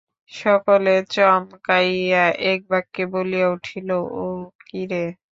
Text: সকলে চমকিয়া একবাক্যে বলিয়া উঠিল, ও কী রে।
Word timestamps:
সকলে 0.31 0.93
চমকিয়া 1.13 2.23
একবাক্যে 2.51 3.03
বলিয়া 3.13 3.47
উঠিল, 3.49 3.89
ও 4.15 4.23
কী 4.67 4.81
রে। 4.91 5.03